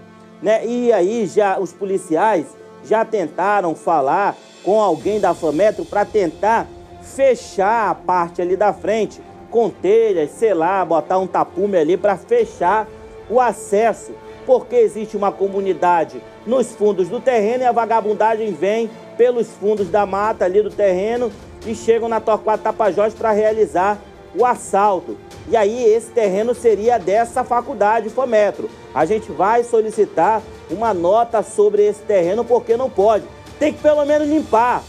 [0.42, 0.66] Né?
[0.66, 2.46] E aí já os policiais
[2.86, 6.68] já tentaram falar com alguém da FAMetro para tentar
[7.02, 12.18] fechar a parte ali da frente com telhas, sei lá, botar um tapume ali para
[12.18, 12.88] fechar
[13.30, 14.14] o acesso,
[14.46, 20.06] porque existe uma comunidade nos fundos do terreno e a vagabundagem vem pelos fundos da
[20.06, 21.32] mata ali do terreno
[21.66, 23.98] e chegam na Torquato Tapajós para realizar
[24.36, 25.18] o assalto.
[25.48, 28.70] E aí esse terreno seria dessa faculdade Fometro.
[28.94, 33.26] A gente vai solicitar uma nota sobre esse terreno porque não pode.
[33.60, 34.84] Tem que pelo menos limpar.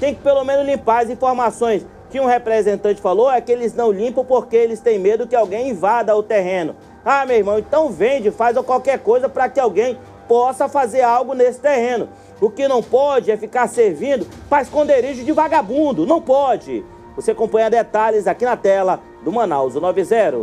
[0.00, 3.90] Tem que pelo menos limpar as informações que um representante falou é que eles não
[3.90, 6.76] limpam porque eles têm medo que alguém invada o terreno.
[7.02, 9.98] Ah, meu irmão, então vende, faz qualquer coisa para que alguém
[10.32, 12.08] possa fazer algo nesse terreno.
[12.40, 16.06] O que não pode é ficar servindo para esconderijo de vagabundo.
[16.06, 16.82] Não pode.
[17.14, 20.38] Você acompanha detalhes aqui na tela do Manaus 90.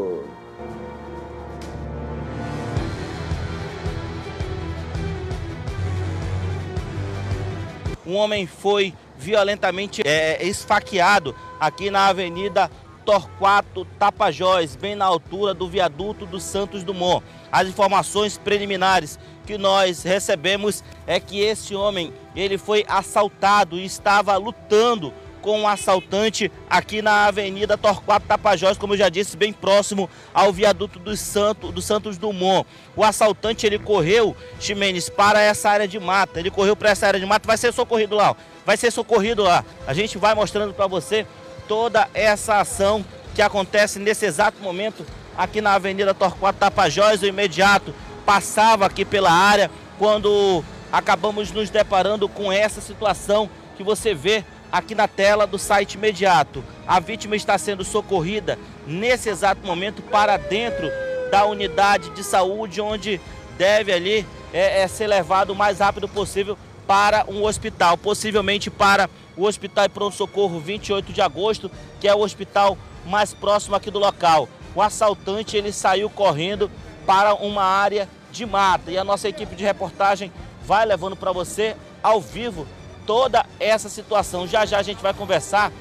[8.05, 12.69] Um homem foi violentamente é, esfaqueado aqui na Avenida
[13.03, 17.25] Torquato Tapajós, bem na altura do viaduto dos Santos Dumont.
[17.51, 24.35] As informações preliminares que nós recebemos é que esse homem, ele foi assaltado e estava
[24.37, 30.09] lutando com um assaltante aqui na Avenida Torquato Tapajós, como eu já disse, bem próximo
[30.33, 32.67] ao viaduto dos Santos, do Santos Dumont.
[32.95, 36.39] O assaltante ele correu, Ximenes, para essa área de mata.
[36.39, 38.35] Ele correu para essa área de mata, vai ser socorrido lá.
[38.65, 39.63] Vai ser socorrido lá.
[39.87, 41.25] A gente vai mostrando para você
[41.67, 45.05] toda essa ação que acontece nesse exato momento
[45.37, 52.27] aqui na Avenida Torquato Tapajós, o imediato passava aqui pela área quando acabamos nos deparando
[52.27, 56.63] com essa situação que você vê aqui na tela do site imediato.
[56.87, 60.89] A vítima está sendo socorrida nesse exato momento para dentro
[61.31, 63.19] da unidade de saúde, onde
[63.57, 66.57] deve ali é, é, ser levado o mais rápido possível
[66.87, 72.15] para um hospital, possivelmente para o Hospital e Pronto Socorro 28 de agosto, que é
[72.15, 74.49] o hospital mais próximo aqui do local.
[74.75, 76.69] O assaltante ele saiu correndo
[77.09, 80.31] para uma área de mata e a nossa equipe de reportagem
[80.61, 82.67] vai levando para você ao vivo
[83.07, 84.45] toda essa situação.
[84.45, 85.71] Já já a gente vai conversar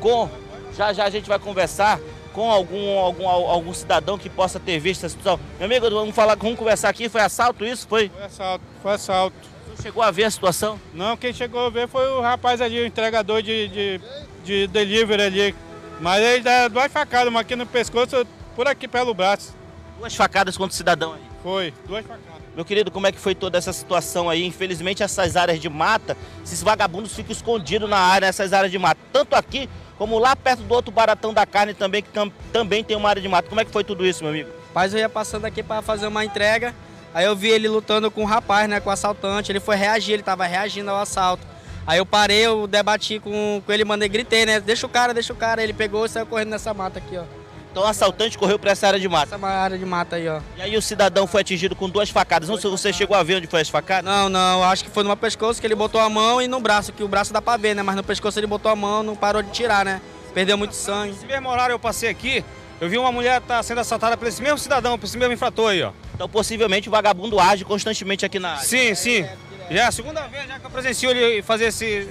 [0.00, 0.28] com
[0.76, 2.00] já já a gente vai conversar
[2.32, 5.38] com algum, algum, algum cidadão que possa ter visto essa situação.
[5.56, 7.08] Meu amigo, vamos falar, vamos conversar aqui.
[7.08, 7.86] Foi assalto isso?
[7.86, 8.08] Foi?
[8.08, 9.36] Foi assalto, foi assalto.
[9.76, 10.80] Você chegou a ver a situação?
[10.92, 14.00] Não, quem chegou a ver foi o rapaz ali, o entregador de, de,
[14.42, 15.54] de delivery ali.
[16.00, 18.26] Mas ele dá duas facadas, uma aqui no pescoço,
[18.56, 19.61] por aqui pelo braço.
[20.02, 21.20] Duas facadas contra o cidadão aí.
[21.44, 22.42] Foi, duas facadas.
[22.56, 24.44] Meu querido, como é que foi toda essa situação aí?
[24.44, 29.00] Infelizmente, essas áreas de mata, esses vagabundos ficam escondidos na área, nessas áreas de mata.
[29.12, 32.96] Tanto aqui, como lá perto do outro Baratão da Carne também, que tam, também tem
[32.96, 33.48] uma área de mata.
[33.48, 34.50] Como é que foi tudo isso, meu amigo?
[34.66, 36.74] Rapaz, eu ia passando aqui para fazer uma entrega,
[37.14, 39.52] aí eu vi ele lutando com o rapaz, né, com o assaltante.
[39.52, 41.46] Ele foi reagir, ele tava reagindo ao assalto.
[41.86, 45.32] Aí eu parei, eu debati com, com ele, mandei, gritei, né, deixa o cara, deixa
[45.32, 45.62] o cara.
[45.62, 47.41] Ele pegou e saiu correndo nessa mata aqui, ó.
[47.72, 49.34] Então o assaltante correu para essa área de mata.
[49.34, 50.40] Essa área de mata aí, ó.
[50.58, 52.46] E aí o cidadão foi atingido com duas facadas.
[52.46, 54.04] Não sei se você chegou a ver onde foi as facadas?
[54.04, 56.92] Não, não, acho que foi no pescoço que ele botou a mão e no braço,
[56.92, 57.82] que o braço dá pra ver, né?
[57.82, 60.02] Mas no pescoço ele botou a mão, não parou de tirar, né?
[60.34, 61.14] Perdeu muito sangue.
[61.14, 62.44] Esse mesmo horário eu passei aqui,
[62.78, 65.70] eu vi uma mulher tá sendo assaltada por esse mesmo cidadão, por esse mesmo infrator
[65.70, 65.92] aí, ó.
[66.14, 68.64] Então possivelmente o vagabundo age constantemente aqui na área.
[68.64, 69.26] Sim, sim.
[69.70, 72.06] Já é a segunda vez já que eu presencio ele fazer esse,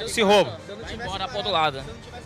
[0.00, 0.50] esse roubo.
[0.82, 1.84] Vai embora lado.
[1.84, 2.17] Se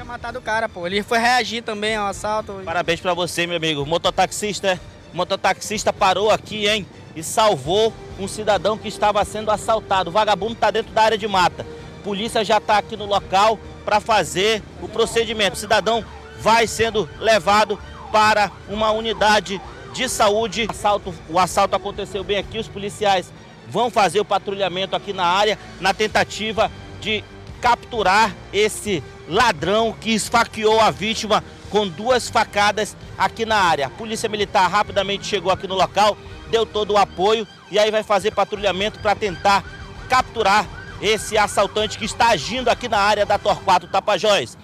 [0.00, 0.86] tinha matado o cara, pô.
[0.86, 2.62] Ele foi reagir também ao assalto.
[2.64, 3.84] Parabéns pra você, meu amigo.
[3.84, 4.80] Mototaxista,
[5.12, 6.86] mototaxista parou aqui, hein?
[7.14, 10.08] E salvou um cidadão que estava sendo assaltado.
[10.08, 11.66] O vagabundo tá dentro da área de mata.
[12.02, 15.56] Polícia já tá aqui no local para fazer o procedimento.
[15.56, 16.02] O cidadão
[16.38, 17.78] vai sendo levado
[18.10, 19.60] para uma unidade
[19.92, 20.66] de saúde.
[20.66, 23.30] O assalto, o assalto aconteceu bem aqui, os policiais
[23.68, 26.70] vão fazer o patrulhamento aqui na área na tentativa
[27.00, 27.22] de
[27.60, 33.86] capturar esse ladrão que esfaqueou a vítima com duas facadas aqui na área.
[33.86, 36.16] A Polícia Militar rapidamente chegou aqui no local,
[36.50, 39.64] deu todo o apoio e aí vai fazer patrulhamento para tentar
[40.08, 40.66] capturar
[41.00, 44.58] esse assaltante que está agindo aqui na área da Torquato Tapajós.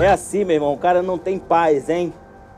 [0.00, 2.12] É assim, meu irmão, o cara não tem paz, hein?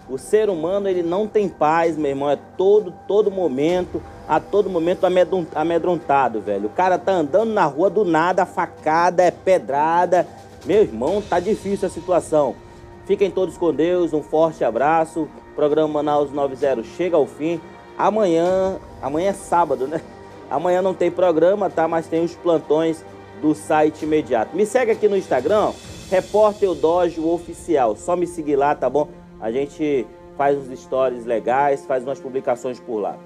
[0.09, 4.71] O ser humano, ele não tem paz, meu irmão, é todo, todo momento, a todo
[4.71, 5.05] momento
[5.57, 6.67] amedrontado, velho.
[6.67, 10.25] O cara tá andando na rua do nada, facada, é pedrada.
[10.65, 12.55] Meu irmão, tá difícil a situação.
[13.07, 15.23] Fiquem todos com Deus, um forte abraço.
[15.23, 17.61] O programa Manaus 90 chega ao fim.
[17.99, 20.01] Amanhã, amanhã é sábado, né?
[20.49, 21.89] Amanhã não tem programa, tá?
[21.89, 23.05] Mas tem os plantões
[23.43, 24.55] do site imediato.
[24.57, 25.73] Me segue aqui no Instagram,
[26.09, 27.97] Repórter Dojo Oficial.
[27.97, 29.09] Só me seguir lá, tá bom?
[29.41, 30.07] A gente
[30.37, 33.19] faz uns stories legais, faz umas publicações por lá.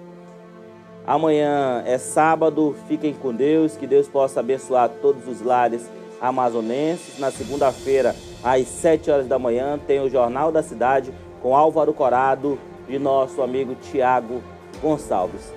[1.07, 5.83] Amanhã é sábado, fiquem com Deus, que Deus possa abençoar todos os lares
[6.19, 7.19] amazonenses.
[7.19, 12.59] Na segunda-feira, às 7 horas da manhã, tem o Jornal da Cidade com Álvaro Corado
[12.89, 14.43] e nosso amigo Tiago
[14.81, 15.53] Gonçalves.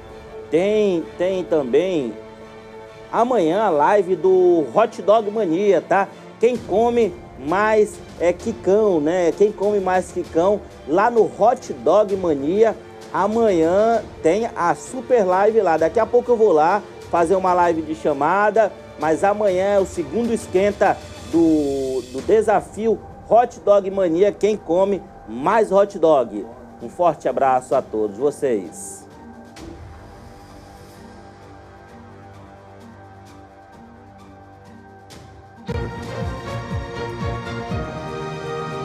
[0.52, 2.14] Tem, tem também
[3.10, 6.10] amanhã a live do Hot Dog Mania, tá?
[6.42, 9.32] Quem come mais é quicão, né?
[9.32, 12.76] Quem come mais quicão lá no Hot Dog Mania.
[13.14, 15.78] Amanhã tem a super live lá.
[15.78, 19.86] Daqui a pouco eu vou lá fazer uma live de chamada, mas amanhã é o
[19.86, 20.98] segundo esquenta
[21.32, 23.00] do, do desafio
[23.30, 24.32] Hot Dog Mania.
[24.32, 26.46] Quem come mais hot dog?
[26.82, 29.06] Um forte abraço a todos vocês.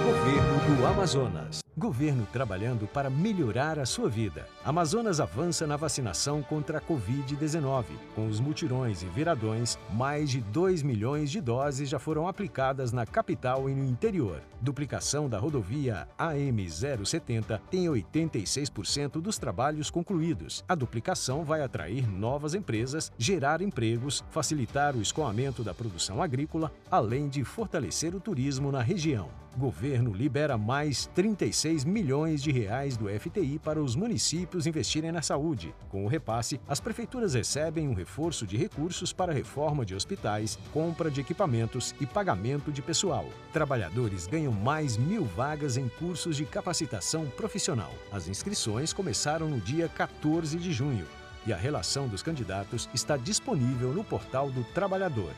[0.05, 1.62] Governo do Amazonas.
[1.75, 4.47] Governo trabalhando para melhorar a sua vida.
[4.63, 7.85] Amazonas avança na vacinação contra a Covid-19.
[8.15, 13.07] Com os mutirões e viradões, mais de 2 milhões de doses já foram aplicadas na
[13.07, 14.43] capital e no interior.
[14.61, 20.63] Duplicação da rodovia AM070 tem 86% dos trabalhos concluídos.
[20.69, 27.31] A duplicação vai atrair novas empresas, gerar empregos, facilitar o escoamento da produção agrícola, além
[27.31, 29.42] de fortalecer o turismo na região.
[29.57, 35.75] Governo libera mais 36 milhões de reais do FTI para os municípios investirem na saúde.
[35.91, 41.11] Com o repasse, as prefeituras recebem um reforço de recursos para reforma de hospitais, compra
[41.11, 43.27] de equipamentos e pagamento de pessoal.
[43.53, 47.93] Trabalhadores ganham mais mil vagas em cursos de capacitação profissional.
[48.11, 51.07] As inscrições começaram no dia 14 de junho
[51.47, 55.33] e a relação dos candidatos está disponível no portal do Trabalhador.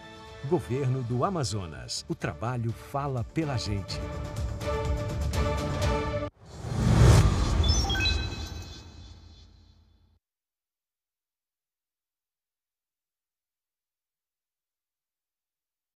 [0.49, 2.05] Governo do Amazonas.
[2.07, 3.99] O trabalho fala pela gente.